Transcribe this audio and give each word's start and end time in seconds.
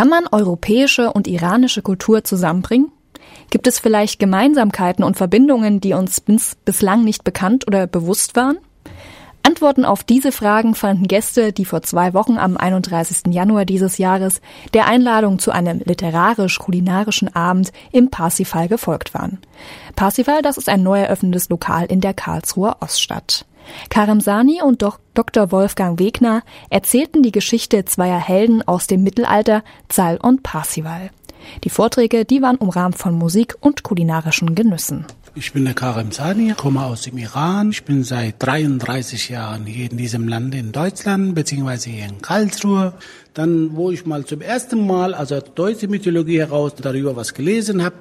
Kann 0.00 0.08
man 0.08 0.26
europäische 0.32 1.12
und 1.12 1.28
iranische 1.28 1.82
Kultur 1.82 2.24
zusammenbringen? 2.24 2.90
Gibt 3.50 3.66
es 3.66 3.78
vielleicht 3.78 4.18
Gemeinsamkeiten 4.18 5.04
und 5.04 5.18
Verbindungen, 5.18 5.82
die 5.82 5.92
uns 5.92 6.22
bis 6.22 6.54
bislang 6.54 7.04
nicht 7.04 7.22
bekannt 7.22 7.66
oder 7.66 7.86
bewusst 7.86 8.34
waren? 8.34 8.56
Antworten 9.42 9.84
auf 9.84 10.02
diese 10.02 10.32
Fragen 10.32 10.74
fanden 10.74 11.06
Gäste, 11.06 11.52
die 11.52 11.66
vor 11.66 11.82
zwei 11.82 12.14
Wochen 12.14 12.38
am 12.38 12.56
31. 12.56 13.34
Januar 13.34 13.66
dieses 13.66 13.98
Jahres 13.98 14.40
der 14.72 14.86
Einladung 14.86 15.38
zu 15.38 15.50
einem 15.50 15.82
literarisch-kulinarischen 15.84 17.36
Abend 17.36 17.70
im 17.92 18.08
Parsifal 18.08 18.68
gefolgt 18.68 19.12
waren. 19.12 19.36
Parsifal, 19.96 20.40
das 20.40 20.56
ist 20.56 20.70
ein 20.70 20.82
neu 20.82 20.98
eröffnetes 20.98 21.50
Lokal 21.50 21.84
in 21.84 22.00
der 22.00 22.14
Karlsruher 22.14 22.78
Oststadt. 22.80 23.44
Karim 23.88 24.20
Sani 24.20 24.60
und 24.62 24.82
Dr. 24.82 25.52
Wolfgang 25.52 25.98
Wegner 25.98 26.42
erzählten 26.70 27.22
die 27.22 27.32
Geschichte 27.32 27.84
zweier 27.84 28.18
Helden 28.18 28.66
aus 28.66 28.86
dem 28.86 29.02
Mittelalter, 29.02 29.62
Zal 29.88 30.16
und 30.16 30.42
Parsival. 30.42 31.10
Die 31.64 31.70
Vorträge, 31.70 32.24
die 32.24 32.42
waren 32.42 32.56
umrahmt 32.56 32.98
von 32.98 33.14
Musik 33.14 33.56
und 33.60 33.82
kulinarischen 33.82 34.54
Genüssen. 34.54 35.06
Ich 35.36 35.52
bin 35.52 35.64
der 35.64 35.74
Karim 35.74 36.10
Sani, 36.10 36.54
komme 36.56 36.84
aus 36.84 37.02
dem 37.02 37.16
Iran. 37.16 37.70
Ich 37.70 37.84
bin 37.84 38.02
seit 38.02 38.34
33 38.40 39.28
Jahren 39.28 39.64
hier 39.64 39.88
in 39.90 39.96
diesem 39.96 40.26
Land 40.26 40.54
in 40.56 40.72
Deutschland, 40.72 41.36
beziehungsweise 41.36 41.90
hier 41.90 42.06
in 42.06 42.20
Karlsruhe. 42.20 42.94
Dann, 43.32 43.76
wo 43.76 43.92
ich 43.92 44.04
mal 44.06 44.24
zum 44.24 44.40
ersten 44.40 44.86
Mal, 44.86 45.14
also 45.14 45.40
deutsche 45.40 45.86
Mythologie 45.86 46.40
heraus, 46.40 46.72
darüber 46.74 47.14
was 47.14 47.32
gelesen 47.32 47.84
habe, 47.84 47.94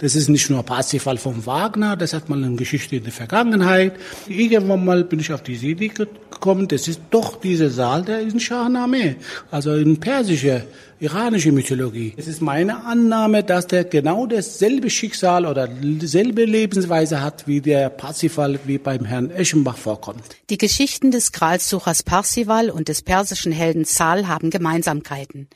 das 0.00 0.14
ist 0.14 0.28
nicht 0.28 0.48
nur 0.48 0.62
Parsifal 0.62 1.18
von 1.18 1.44
Wagner, 1.44 1.94
das 1.94 2.14
hat 2.14 2.30
mal 2.30 2.42
eine 2.42 2.56
Geschichte 2.56 2.96
in 2.96 3.04
der 3.04 3.12
Vergangenheit. 3.12 3.92
Irgendwann 4.28 4.84
mal 4.84 5.04
bin 5.04 5.20
ich 5.20 5.30
auf 5.30 5.42
die 5.42 5.52
Idee 5.52 5.88
gekommen, 5.88 6.68
das 6.68 6.88
ist 6.88 7.00
doch 7.10 7.38
dieser 7.38 7.68
Saal, 7.68 8.02
der 8.02 8.20
ist 8.20 8.32
in 8.32 8.40
Shahnameh, 8.40 9.16
also 9.50 9.74
in 9.74 10.00
persischer, 10.00 10.62
iranischer 11.00 11.52
Mythologie. 11.52 12.14
Es 12.16 12.28
ist 12.28 12.42
meine 12.42 12.84
Annahme, 12.84 13.42
dass 13.42 13.66
der 13.66 13.84
genau 13.84 14.26
dasselbe 14.26 14.90
Schicksal 14.90 15.46
oder 15.46 15.66
dieselbe 15.66 16.44
Lebensweise 16.44 17.22
hat, 17.22 17.46
wie 17.46 17.60
der 17.60 17.88
Parsifal, 17.88 18.60
wie 18.66 18.78
beim 18.78 19.04
Herrn 19.04 19.30
Eschenbach 19.30 19.78
vorkommt. 19.78 20.22
Die 20.50 20.58
Geschichten 20.58 21.10
des 21.10 21.32
Gralssuchers 21.32 22.02
Parsival 22.02 22.70
und 22.70 22.88
des 22.88 23.02
persischen 23.02 23.52
Helden 23.52 23.84
Zal 23.84 24.28
haben 24.28 24.50
Gemeinsamkeiten. 24.50 25.48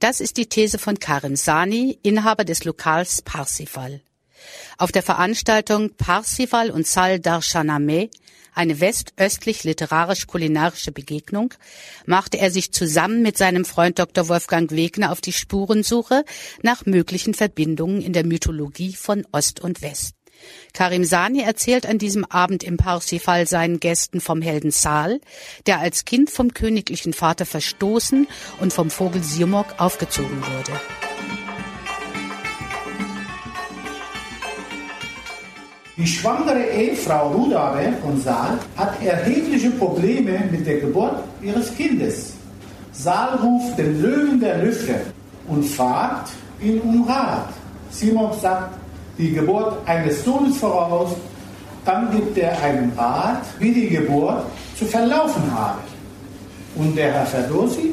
Das 0.00 0.20
ist 0.20 0.36
die 0.36 0.46
These 0.46 0.78
von 0.78 0.98
Karim 0.98 1.36
Sani, 1.36 1.98
Inhaber 2.02 2.44
des 2.44 2.64
Lokals 2.64 3.22
Parsifal. 3.22 4.00
Auf 4.78 4.92
der 4.92 5.02
Veranstaltung 5.02 5.90
Parsival 5.96 6.70
und 6.70 6.86
Sal 6.86 7.20
Darshanameh, 7.20 8.10
eine 8.58 8.80
westöstlich 8.80 9.62
literarisch-kulinarische 9.62 10.90
Begegnung, 10.90 11.54
machte 12.06 12.38
er 12.38 12.50
sich 12.50 12.72
zusammen 12.72 13.22
mit 13.22 13.38
seinem 13.38 13.64
Freund 13.64 13.98
Dr. 14.00 14.28
Wolfgang 14.28 14.72
Wegner 14.72 15.12
auf 15.12 15.20
die 15.20 15.32
Spurensuche 15.32 16.24
nach 16.62 16.84
möglichen 16.84 17.34
Verbindungen 17.34 18.02
in 18.02 18.12
der 18.12 18.26
Mythologie 18.26 18.94
von 18.94 19.24
Ost 19.30 19.60
und 19.60 19.80
West. 19.80 20.14
Karim 20.72 21.04
Sani 21.04 21.40
erzählt 21.40 21.86
an 21.86 21.98
diesem 21.98 22.24
Abend 22.24 22.64
im 22.64 22.76
Parsifal 22.76 23.46
seinen 23.46 23.80
Gästen 23.80 24.20
vom 24.20 24.42
Helden 24.42 24.70
Sal, 24.70 25.20
der 25.66 25.78
als 25.78 26.04
Kind 26.04 26.30
vom 26.30 26.52
königlichen 26.52 27.12
Vater 27.12 27.46
verstoßen 27.46 28.26
und 28.60 28.72
vom 28.72 28.90
Vogel 28.90 29.22
Sirmok 29.22 29.66
aufgezogen 29.78 30.42
wurde. 30.42 31.07
Die 35.98 36.06
schwangere 36.06 36.62
Ehefrau 36.62 37.32
Rudabe 37.32 37.92
von 38.00 38.20
Saal 38.22 38.56
hat 38.76 39.02
erhebliche 39.02 39.70
Probleme 39.70 40.44
mit 40.48 40.64
der 40.64 40.78
Geburt 40.78 41.24
ihres 41.42 41.74
Kindes. 41.74 42.34
Saal 42.92 43.36
ruft 43.38 43.76
den 43.76 44.00
Löwen 44.00 44.38
der 44.38 44.58
Lüfte 44.58 45.00
und 45.48 45.64
fragt 45.64 46.30
ihn 46.60 46.78
um 46.82 47.02
Rat. 47.02 47.48
Simon 47.90 48.30
sagt 48.40 48.74
die 49.18 49.32
Geburt 49.32 49.76
eines 49.86 50.24
Sohnes 50.24 50.58
voraus, 50.58 51.16
dann 51.84 52.12
gibt 52.12 52.38
er 52.38 52.56
einen 52.62 52.92
Rat, 52.96 53.42
wie 53.58 53.72
die 53.72 53.88
Geburt 53.88 54.44
zu 54.78 54.84
verlaufen 54.84 55.42
habe. 55.52 55.80
Und 56.76 56.96
der 56.96 57.12
Herr 57.12 57.26
Ferdosi, 57.26 57.92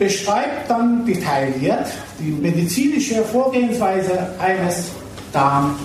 beschreibt 0.00 0.68
dann 0.68 1.06
detailliert 1.06 1.86
die 2.18 2.32
medizinische 2.32 3.22
Vorgehensweise 3.22 4.30
eines 4.40 4.90
Darm 5.32 5.76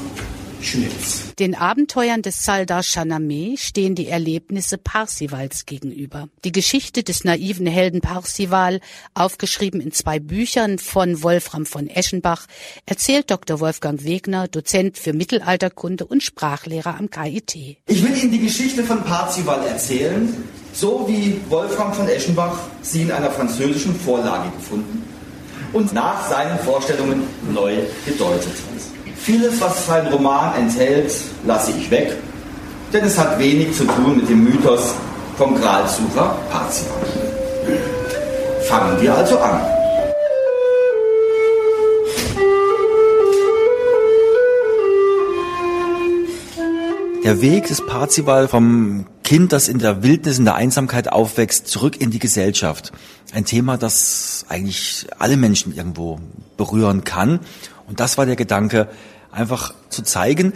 Schnitz. 0.63 1.33
Den 1.39 1.55
Abenteuern 1.55 2.21
des 2.21 2.43
Saldar 2.43 2.83
Shaname 2.83 3.55
stehen 3.57 3.95
die 3.95 4.07
Erlebnisse 4.07 4.77
Parsivals 4.77 5.65
gegenüber. 5.65 6.29
Die 6.43 6.51
Geschichte 6.51 7.03
des 7.03 7.23
naiven 7.23 7.67
Helden 7.67 8.01
Parsival, 8.01 8.79
aufgeschrieben 9.13 9.81
in 9.81 9.91
zwei 9.91 10.19
Büchern 10.19 10.79
von 10.79 11.23
Wolfram 11.23 11.65
von 11.65 11.87
Eschenbach, 11.87 12.47
erzählt 12.85 13.31
Dr. 13.31 13.59
Wolfgang 13.59 14.03
Wegner, 14.03 14.47
Dozent 14.47 14.97
für 14.97 15.13
Mittelalterkunde 15.13 16.05
und 16.05 16.23
Sprachlehrer 16.23 16.97
am 16.97 17.09
KIT. 17.09 17.55
Ich 17.87 18.03
will 18.03 18.17
Ihnen 18.17 18.31
die 18.31 18.39
Geschichte 18.39 18.83
von 18.83 19.03
Parzival 19.03 19.65
erzählen, 19.65 20.33
so 20.73 21.05
wie 21.07 21.39
Wolfram 21.49 21.93
von 21.93 22.07
Eschenbach 22.07 22.57
sie 22.81 23.03
in 23.03 23.11
einer 23.11 23.31
französischen 23.31 23.95
Vorlage 23.95 24.51
gefunden 24.51 25.03
und 25.73 25.93
nach 25.93 26.29
seinen 26.29 26.57
Vorstellungen 26.59 27.23
neu 27.51 27.75
gedeutet 28.05 28.47
hat. 28.47 28.92
Vieles, 29.23 29.61
was 29.61 29.85
sein 29.85 30.07
Roman 30.07 30.53
enthält, 30.53 31.09
lasse 31.45 31.71
ich 31.71 31.89
weg, 31.89 32.11
denn 32.91 33.05
es 33.05 33.17
hat 33.17 33.39
wenig 33.39 33.73
zu 33.73 33.85
tun 33.85 34.17
mit 34.17 34.27
dem 34.27 34.43
Mythos 34.43 34.95
vom 35.37 35.55
Gralsucher 35.55 36.37
Parzival. 36.51 36.97
Fangen 38.63 39.01
wir 39.01 39.15
also 39.15 39.39
an. 39.39 39.61
Der 47.23 47.39
Weg 47.39 47.67
des 47.67 47.85
Parzival 47.85 48.49
vom 48.49 49.05
Kind, 49.23 49.53
das 49.53 49.69
in 49.69 49.79
der 49.79 50.03
Wildnis, 50.03 50.37
in 50.37 50.43
der 50.43 50.55
Einsamkeit 50.55 51.09
aufwächst, 51.09 51.69
zurück 51.69 52.01
in 52.01 52.11
die 52.11 52.19
Gesellschaft. 52.19 52.91
Ein 53.33 53.45
Thema, 53.45 53.77
das 53.77 54.45
eigentlich 54.49 55.07
alle 55.17 55.37
Menschen 55.37 55.73
irgendwo 55.73 56.19
berühren 56.57 57.05
kann. 57.05 57.39
Und 57.87 57.99
das 57.99 58.17
war 58.17 58.25
der 58.25 58.35
Gedanke, 58.35 58.89
einfach 59.33 59.73
zu 59.89 60.03
zeigen, 60.03 60.53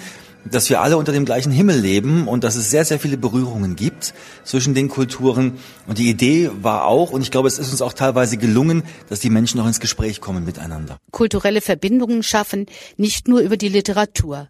dass 0.52 0.70
wir 0.70 0.82
alle 0.82 0.98
unter 0.98 1.12
dem 1.12 1.26
gleichen 1.26 1.52
Himmel 1.52 1.78
leben 1.78 2.28
und 2.28 2.44
dass 2.44 2.56
es 2.56 2.70
sehr, 2.70 2.86
sehr 2.86 3.00
viele 3.00 3.18
Berührungen 3.18 3.76
gibt 3.76 4.14
zwischen 4.44 4.74
den 4.74 4.88
Kulturen. 4.88 5.60
Und 5.88 5.98
die 5.98 6.10
Idee 6.10 6.50
war 6.62 6.86
auch, 6.86 7.12
und 7.12 7.22
ich 7.22 7.32
glaube, 7.32 7.48
es 7.48 7.60
ist 7.60 7.72
uns 7.72 7.82
auch 7.82 7.94
teilweise 7.94 8.38
gelungen, 8.38 8.84
dass 9.10 9.20
die 9.20 9.30
Menschen 9.30 9.58
noch 9.58 9.68
ins 9.68 9.80
Gespräch 9.80 10.22
kommen 10.22 10.46
miteinander. 10.46 10.98
Kulturelle 11.12 11.62
Verbindungen 11.62 12.24
schaffen, 12.24 12.66
nicht 12.96 13.28
nur 13.28 13.42
über 13.42 13.58
die 13.58 13.70
Literatur. 13.70 14.50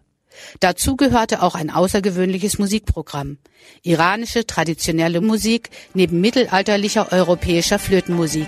Dazu 0.60 0.94
gehörte 0.94 1.42
auch 1.42 1.56
ein 1.56 1.70
außergewöhnliches 1.70 2.58
Musikprogramm. 2.58 3.38
Iranische 3.82 4.46
traditionelle 4.46 5.20
Musik 5.20 5.70
neben 5.94 6.20
mittelalterlicher 6.20 7.12
europäischer 7.12 7.80
Flötenmusik. 7.80 8.46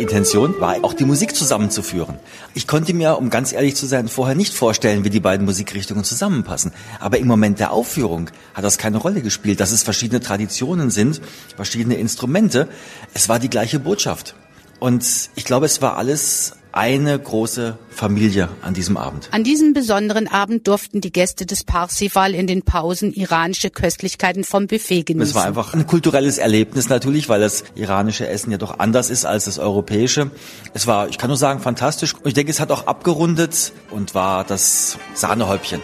Intention 0.00 0.60
war 0.60 0.76
auch 0.82 0.94
die 0.94 1.04
Musik 1.04 1.34
zusammenzuführen. 1.34 2.16
Ich 2.54 2.66
konnte 2.66 2.94
mir, 2.94 3.18
um 3.18 3.30
ganz 3.30 3.52
ehrlich 3.52 3.76
zu 3.76 3.86
sein, 3.86 4.08
vorher 4.08 4.34
nicht 4.34 4.54
vorstellen, 4.54 5.04
wie 5.04 5.10
die 5.10 5.20
beiden 5.20 5.44
Musikrichtungen 5.44 6.04
zusammenpassen. 6.04 6.72
Aber 7.00 7.18
im 7.18 7.26
Moment 7.26 7.58
der 7.58 7.72
Aufführung 7.72 8.30
hat 8.54 8.64
das 8.64 8.78
keine 8.78 8.98
Rolle 8.98 9.20
gespielt, 9.20 9.60
dass 9.60 9.72
es 9.72 9.82
verschiedene 9.82 10.20
Traditionen 10.20 10.90
sind, 10.90 11.20
verschiedene 11.56 11.96
Instrumente. 11.96 12.68
Es 13.12 13.28
war 13.28 13.38
die 13.38 13.50
gleiche 13.50 13.78
Botschaft. 13.78 14.34
Und 14.80 15.30
ich 15.34 15.44
glaube, 15.44 15.66
es 15.66 15.80
war 15.82 15.96
alles 15.96 16.52
eine 16.74 17.16
große 17.16 17.78
Familie 17.88 18.48
an 18.60 18.74
diesem 18.74 18.96
Abend. 18.96 19.28
An 19.30 19.44
diesem 19.44 19.74
besonderen 19.74 20.26
Abend 20.26 20.66
durften 20.66 21.00
die 21.00 21.12
Gäste 21.12 21.46
des 21.46 21.62
Parsival 21.62 22.34
in 22.34 22.48
den 22.48 22.62
Pausen 22.62 23.12
iranische 23.12 23.70
Köstlichkeiten 23.70 24.42
vom 24.42 24.66
Buffet 24.66 25.04
genießen. 25.04 25.30
Es 25.30 25.34
war 25.36 25.44
einfach 25.44 25.74
ein 25.74 25.86
kulturelles 25.86 26.38
Erlebnis 26.38 26.88
natürlich, 26.88 27.28
weil 27.28 27.40
das 27.40 27.62
iranische 27.76 28.26
Essen 28.26 28.50
ja 28.50 28.58
doch 28.58 28.80
anders 28.80 29.08
ist 29.08 29.24
als 29.24 29.44
das 29.44 29.60
europäische. 29.60 30.32
Es 30.74 30.88
war, 30.88 31.08
ich 31.08 31.16
kann 31.16 31.28
nur 31.28 31.36
sagen, 31.36 31.60
fantastisch. 31.60 32.14
Und 32.14 32.26
ich 32.26 32.34
denke, 32.34 32.50
es 32.50 32.58
hat 32.58 32.72
auch 32.72 32.88
abgerundet 32.88 33.72
und 33.90 34.16
war 34.16 34.42
das 34.42 34.98
Sahnehäubchen. 35.14 35.80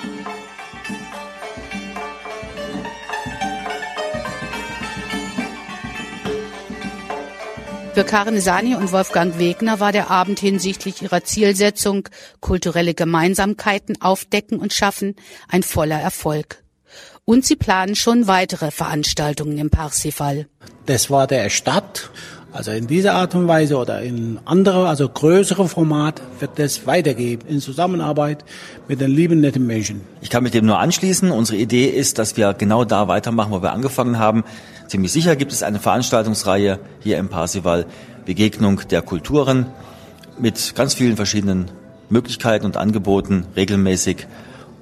Für 7.92 8.04
Karin 8.04 8.40
Sani 8.40 8.76
und 8.76 8.92
Wolfgang 8.92 9.38
Wegner 9.40 9.80
war 9.80 9.90
der 9.90 10.10
Abend 10.10 10.38
hinsichtlich 10.38 11.02
ihrer 11.02 11.24
Zielsetzung, 11.24 12.08
kulturelle 12.38 12.94
Gemeinsamkeiten 12.94 14.00
aufdecken 14.00 14.60
und 14.60 14.72
schaffen, 14.72 15.16
ein 15.48 15.64
voller 15.64 16.00
Erfolg. 16.00 16.62
Und 17.24 17.44
sie 17.44 17.56
planen 17.56 17.96
schon 17.96 18.28
weitere 18.28 18.70
Veranstaltungen 18.70 19.58
im 19.58 19.70
Parsifal. 19.70 20.46
Das 20.86 21.10
war 21.10 21.26
der 21.26 21.50
Start. 21.50 22.10
Also 22.52 22.72
in 22.72 22.88
dieser 22.88 23.14
Art 23.14 23.36
und 23.36 23.46
Weise 23.46 23.76
oder 23.76 24.02
in 24.02 24.40
andere, 24.44 24.88
also 24.88 25.08
größere 25.08 25.68
Format 25.68 26.20
wird 26.40 26.58
es 26.58 26.84
weitergehen 26.84 27.40
in 27.46 27.60
Zusammenarbeit 27.60 28.44
mit 28.88 29.00
den 29.00 29.12
lieben 29.12 29.40
netten 29.40 29.66
Menschen. 29.66 30.00
Ich 30.20 30.30
kann 30.30 30.42
mit 30.42 30.54
dem 30.54 30.66
nur 30.66 30.80
anschließen. 30.80 31.30
Unsere 31.30 31.58
Idee 31.58 31.86
ist, 31.86 32.18
dass 32.18 32.36
wir 32.36 32.52
genau 32.54 32.84
da 32.84 33.06
weitermachen, 33.06 33.52
wo 33.52 33.62
wir 33.62 33.72
angefangen 33.72 34.18
haben. 34.18 34.42
Ziemlich 34.88 35.12
sicher 35.12 35.36
gibt 35.36 35.52
es 35.52 35.62
eine 35.62 35.78
Veranstaltungsreihe 35.78 36.80
hier 36.98 37.18
im 37.18 37.28
Parsival, 37.28 37.86
Begegnung 38.26 38.80
der 38.90 39.02
Kulturen 39.02 39.66
mit 40.36 40.74
ganz 40.74 40.94
vielen 40.94 41.14
verschiedenen 41.14 41.70
Möglichkeiten 42.08 42.66
und 42.66 42.76
Angeboten 42.76 43.46
regelmäßig. 43.54 44.26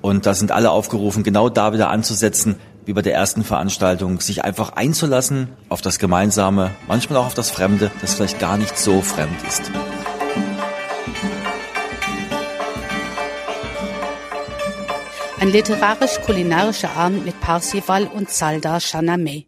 Und 0.00 0.24
da 0.24 0.32
sind 0.32 0.52
alle 0.52 0.70
aufgerufen, 0.70 1.22
genau 1.22 1.50
da 1.50 1.74
wieder 1.74 1.90
anzusetzen, 1.90 2.56
wie 2.88 2.94
bei 2.94 3.02
der 3.02 3.12
ersten 3.12 3.44
Veranstaltung, 3.44 4.18
sich 4.22 4.44
einfach 4.44 4.72
einzulassen 4.72 5.48
auf 5.68 5.82
das 5.82 5.98
Gemeinsame, 5.98 6.70
manchmal 6.86 7.18
auch 7.18 7.26
auf 7.26 7.34
das 7.34 7.50
Fremde, 7.50 7.90
das 8.00 8.14
vielleicht 8.14 8.38
gar 8.38 8.56
nicht 8.56 8.78
so 8.78 9.02
fremd 9.02 9.36
ist. 9.46 9.70
Ein 15.38 15.50
literarisch-kulinarischer 15.50 16.96
Abend 16.96 17.26
mit 17.26 17.38
Parsival 17.42 18.06
und 18.06 18.30
Saldar 18.30 18.80
Chaname. 18.80 19.47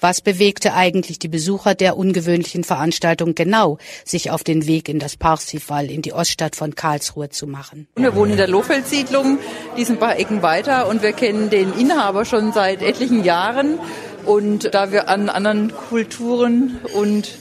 Was 0.00 0.20
bewegte 0.20 0.74
eigentlich 0.74 1.18
die 1.18 1.28
Besucher 1.28 1.74
der 1.74 1.96
ungewöhnlichen 1.96 2.64
Veranstaltung 2.64 3.34
genau, 3.34 3.78
sich 4.04 4.30
auf 4.30 4.44
den 4.44 4.66
Weg 4.66 4.88
in 4.88 4.98
das 4.98 5.16
Parsifal, 5.16 5.90
in 5.90 6.02
die 6.02 6.12
Oststadt 6.12 6.56
von 6.56 6.74
Karlsruhe 6.74 7.30
zu 7.30 7.46
machen? 7.46 7.86
Wir 7.96 8.14
wohnen 8.14 8.32
in 8.32 8.36
der 8.36 8.48
Lohfeld-Siedlung, 8.48 9.38
die 9.76 9.84
sind 9.84 9.96
ein 9.96 10.00
paar 10.00 10.18
Ecken 10.18 10.42
weiter 10.42 10.88
und 10.88 11.02
wir 11.02 11.12
kennen 11.12 11.50
den 11.50 11.72
Inhaber 11.78 12.24
schon 12.24 12.52
seit 12.52 12.82
etlichen 12.82 13.24
Jahren. 13.24 13.78
Und 14.24 14.72
da 14.72 14.92
wir 14.92 15.08
an 15.08 15.28
anderen 15.28 15.72
Kulturen 15.88 16.78
und 16.94 17.38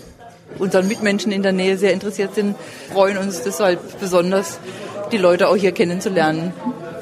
unseren 0.58 0.88
Mitmenschen 0.88 1.32
in 1.32 1.44
der 1.44 1.52
Nähe 1.52 1.78
sehr 1.78 1.94
interessiert 1.94 2.36
sind, 2.36 2.56
freuen 2.92 3.18
uns 3.18 3.44
deshalb 3.44 4.00
besonders, 4.00 4.60
die 5.12 5.18
Leute 5.18 5.48
auch 5.48 5.56
hier 5.56 5.72
kennenzulernen. 5.72 6.54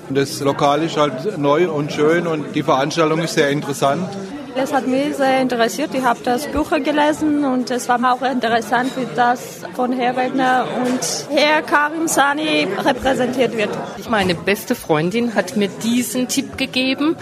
Das 0.09 0.39
Lokal 0.39 0.83
ist 0.83 0.97
halt 0.97 1.37
neu 1.37 1.69
und 1.69 1.91
schön 1.91 2.27
und 2.27 2.55
die 2.55 2.63
Veranstaltung 2.63 3.21
ist 3.21 3.35
sehr 3.35 3.49
interessant. 3.49 4.09
Das 4.55 4.73
hat 4.73 4.87
mich 4.87 5.15
sehr 5.15 5.41
interessiert. 5.41 5.91
Ich 5.93 6.03
habe 6.03 6.19
das 6.23 6.47
Buch 6.47 6.69
gelesen 6.71 7.45
und 7.45 7.69
es 7.71 7.87
war 7.87 7.99
auch 8.13 8.21
interessant, 8.21 8.91
wie 8.97 9.07
das 9.15 9.61
von 9.75 9.93
Herr 9.93 10.15
Wegner 10.15 10.67
und 10.85 10.99
Herr 11.29 11.61
Karim 11.61 12.07
Sani 12.07 12.67
repräsentiert 12.77 13.55
wird. 13.55 13.69
Meine 14.09 14.35
beste 14.35 14.75
Freundin 14.75 15.35
hat 15.35 15.55
mir 15.55 15.67
diesen 15.67 16.27
Tipp 16.27 16.57
gegeben. 16.57 17.15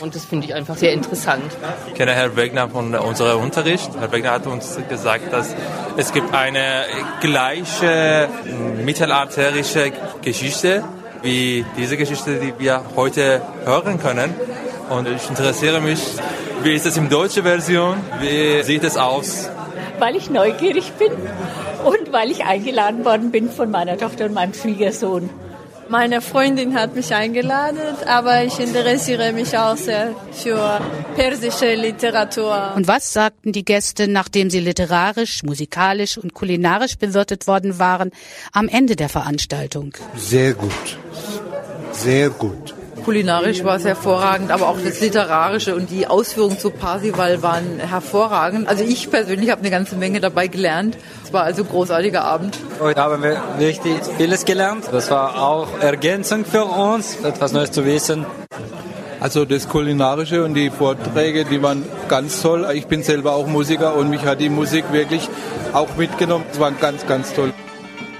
Und 0.00 0.14
das 0.14 0.24
finde 0.24 0.46
ich 0.46 0.54
einfach 0.54 0.76
sehr 0.76 0.92
interessant. 0.92 1.44
Ich 1.88 1.94
kenne 1.94 2.12
Herr 2.12 2.34
Wegner 2.34 2.68
von 2.68 2.94
unserem 2.94 3.42
Unterricht. 3.42 3.90
Herr 3.98 4.10
Wegner 4.10 4.32
hat 4.32 4.46
uns 4.46 4.78
gesagt, 4.88 5.32
dass 5.32 5.54
es 5.96 6.12
gibt 6.12 6.34
eine 6.34 6.84
gleiche 7.20 8.28
mittelalterische 8.84 9.92
Geschichte 10.22 10.84
wie 11.22 11.64
diese 11.76 11.96
Geschichte, 11.96 12.36
die 12.36 12.54
wir 12.58 12.82
heute 12.96 13.42
hören 13.64 14.00
können. 14.00 14.34
Und 14.88 15.06
ich 15.06 15.28
interessiere 15.28 15.80
mich, 15.80 16.00
wie 16.62 16.74
ist 16.74 16.86
es 16.86 16.96
in 16.96 17.08
deutscher 17.08 17.42
Version? 17.42 17.96
Wie 18.20 18.62
sieht 18.62 18.84
es 18.84 18.96
aus? 18.96 19.48
Weil 19.98 20.16
ich 20.16 20.30
neugierig 20.30 20.92
bin 20.92 21.12
und 21.84 22.12
weil 22.12 22.30
ich 22.30 22.44
eingeladen 22.44 23.04
worden 23.04 23.30
bin 23.30 23.50
von 23.50 23.70
meiner 23.70 23.96
Tochter 23.96 24.26
und 24.26 24.34
meinem 24.34 24.54
Schwiegersohn. 24.54 25.30
Meine 25.88 26.20
Freundin 26.20 26.74
hat 26.74 26.94
mich 26.94 27.12
eingeladen, 27.12 27.80
aber 28.06 28.44
ich 28.44 28.60
interessiere 28.60 29.32
mich 29.32 29.58
auch 29.58 29.76
sehr 29.76 30.14
für 30.30 30.80
persische 31.16 31.74
Literatur. 31.74 32.74
Und 32.76 32.86
was 32.86 33.12
sagten 33.12 33.50
die 33.50 33.64
Gäste, 33.64 34.06
nachdem 34.06 34.50
sie 34.50 34.60
literarisch, 34.60 35.42
musikalisch 35.42 36.16
und 36.16 36.32
kulinarisch 36.32 36.96
bewirtet 36.96 37.48
worden 37.48 37.80
waren, 37.80 38.12
am 38.52 38.68
Ende 38.68 38.94
der 38.94 39.08
Veranstaltung? 39.08 39.92
Sehr 40.16 40.54
gut. 40.54 40.98
Sehr 41.90 42.30
gut. 42.30 42.74
Kulinarisch 43.04 43.64
war 43.64 43.76
es 43.76 43.84
hervorragend, 43.84 44.50
aber 44.50 44.68
auch 44.68 44.78
das 44.82 45.00
Literarische 45.00 45.74
und 45.74 45.90
die 45.90 46.06
Ausführungen 46.06 46.58
zu 46.58 46.70
Parsival 46.70 47.42
waren 47.42 47.78
hervorragend. 47.78 48.68
Also 48.68 48.84
ich 48.84 49.10
persönlich 49.10 49.50
habe 49.50 49.60
eine 49.60 49.70
ganze 49.70 49.96
Menge 49.96 50.20
dabei 50.20 50.46
gelernt. 50.46 50.96
Es 51.24 51.32
war 51.32 51.44
also 51.44 51.62
ein 51.62 51.68
großartiger 51.68 52.24
Abend. 52.24 52.58
Heute 52.80 53.00
haben 53.00 53.22
wir 53.22 53.42
richtig 53.58 53.94
vieles 54.16 54.44
gelernt. 54.44 54.84
Das 54.92 55.10
war 55.10 55.42
auch 55.42 55.68
Ergänzung 55.80 56.44
für 56.44 56.64
uns, 56.64 57.16
etwas 57.24 57.52
Neues 57.52 57.72
zu 57.72 57.84
wissen. 57.84 58.26
Also 59.20 59.44
das 59.44 59.68
Kulinarische 59.68 60.44
und 60.44 60.54
die 60.54 60.70
Vorträge, 60.70 61.44
die 61.44 61.62
waren 61.62 61.84
ganz 62.08 62.40
toll. 62.40 62.66
Ich 62.74 62.86
bin 62.86 63.02
selber 63.02 63.32
auch 63.34 63.46
Musiker 63.46 63.94
und 63.94 64.08
mich 64.08 64.24
hat 64.24 64.40
die 64.40 64.48
Musik 64.48 64.84
wirklich 64.92 65.28
auch 65.72 65.94
mitgenommen. 65.96 66.44
Es 66.50 66.58
war 66.58 66.72
ganz, 66.72 67.06
ganz 67.06 67.34
toll. 67.34 67.52